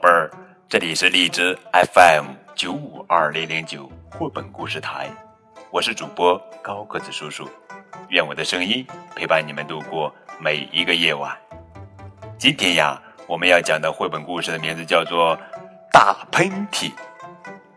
[0.00, 0.30] 贝儿，
[0.66, 1.54] 这里是荔枝
[1.92, 5.10] FM 九五二零零九绘本故事台，
[5.70, 7.46] 我是主播高个子叔叔，
[8.08, 10.10] 愿我的声音陪伴你们度过
[10.40, 11.36] 每一个夜晚。
[12.38, 15.36] 今天呀，我们要讲的绘本故事的名字叫做
[15.92, 16.88] 《大喷嚏》，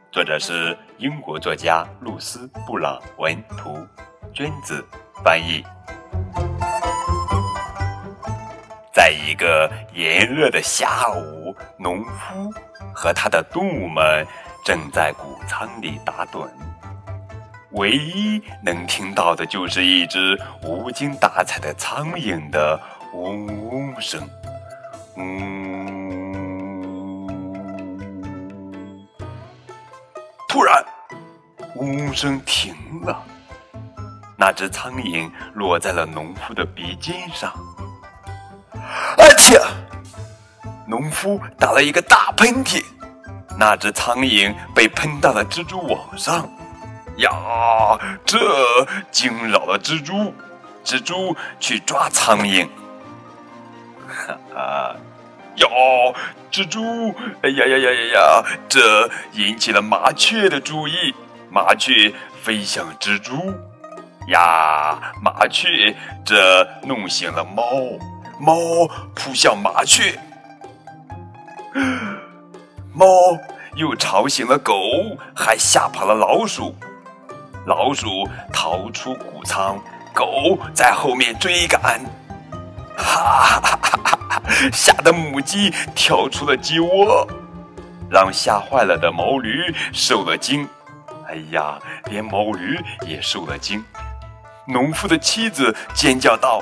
[0.10, 3.86] 作者是英国作家露丝·布朗文图，
[4.34, 4.82] 娟子
[5.26, 5.62] 翻译。
[8.94, 11.43] 在一个炎热的下午，
[11.78, 12.52] 农夫
[12.94, 14.26] 和他的动物们
[14.66, 16.48] 正在谷仓里打盹，
[17.72, 22.80] 唯一能听到的就是一只无精打采的苍蝇的
[23.14, 24.22] 嗡嗡声。
[25.16, 25.58] 嗡！
[30.48, 30.84] 突然，
[31.76, 33.24] 嗡嗡声停了，
[34.38, 37.52] 那只苍蝇落在了农夫的鼻尖上。
[39.18, 39.60] 啊切！
[40.94, 42.84] 农夫打了一个大喷嚏，
[43.58, 46.48] 那只苍蝇被喷到了蜘蛛网上。
[47.18, 47.32] 呀，
[48.24, 48.38] 这
[49.10, 50.32] 惊扰了蜘蛛，
[50.86, 52.68] 蜘蛛去抓苍蝇。
[54.08, 54.96] 哈哈，
[55.56, 55.68] 哟，
[56.52, 57.12] 蜘蛛！
[57.42, 58.44] 哎呀呀呀呀呀！
[58.70, 61.16] 这引起了麻雀的注意，
[61.50, 62.14] 麻雀
[62.44, 63.52] 飞向蜘蛛。
[64.28, 65.96] 呀，麻雀！
[66.24, 67.66] 这弄醒了猫。
[68.40, 68.56] 猫
[69.16, 70.20] 扑向麻雀，
[72.94, 73.06] 猫
[73.76, 74.74] 又吵醒了狗，
[75.36, 76.76] 还吓跑了老鼠。
[77.66, 79.80] 老鼠逃出谷仓，
[80.14, 82.00] 狗在后面追赶。
[82.96, 84.42] 哈哈哈！
[84.72, 87.28] 吓得母鸡跳出了鸡窝，
[88.12, 90.68] 让吓坏了的毛驴受了惊。
[91.28, 93.84] 哎呀，连毛驴也受了惊。
[94.68, 96.62] 农夫的妻子尖叫道：“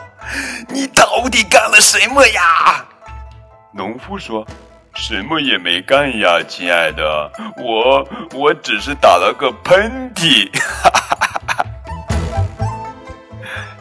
[0.69, 2.85] 你到底干了什么呀？”
[3.73, 4.47] 农夫说
[5.01, 10.47] ：“什么也没干呀，亲爱的，我我只是打了个喷嚏。
[10.61, 10.91] ”哈
[11.47, 11.65] 哈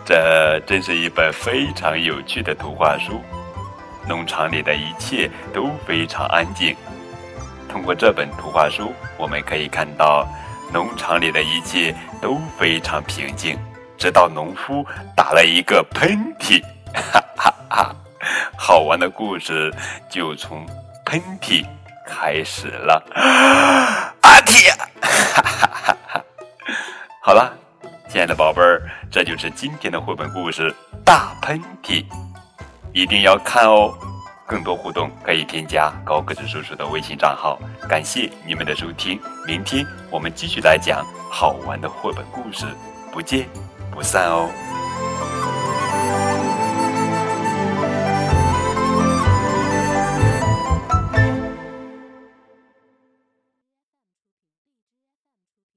[0.03, 3.21] 这真是一本非常有趣的图画书。
[4.09, 6.75] 农场里的一切都非常安静。
[7.69, 10.27] 通过这本图画书，我们可以看到，
[10.73, 13.59] 农场里的一切都非常平静。
[13.99, 14.83] 直到农夫
[15.15, 16.63] 打了一个喷嚏，
[16.97, 17.95] 哈哈哈！
[18.57, 19.71] 好玩的故事
[20.09, 20.67] 就从
[21.11, 21.67] 喷嚏
[22.07, 23.05] 开始了。
[24.21, 24.71] 阿嚏！
[25.03, 26.25] 哈哈哈哈！
[27.21, 27.53] 好了，
[28.09, 30.71] 亲爱的宝贝儿，这就是今天的绘本故事
[31.05, 32.05] 《大喷嚏》，
[32.93, 33.93] 一定要看哦！
[34.47, 37.59] 更多互动可以添加高个子叔叔的微信账号。
[37.89, 42.67] 感谢你们的收听，明天我们继续来讲好玩的绘本故事，
[43.11, 43.49] 不见。
[43.93, 44.49] 不散哦。